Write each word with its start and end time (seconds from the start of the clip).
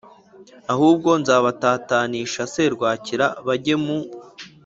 Ahubwo 0.73 1.09
nzabatatanisha 1.21 2.41
serwakira 2.53 3.25
bajye 3.45 3.75
mu 3.83 3.97